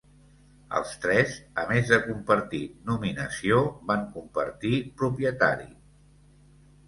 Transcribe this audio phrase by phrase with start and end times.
[0.77, 3.59] Els tres, a més de compartir nominació,
[3.91, 5.69] van compartir propietari: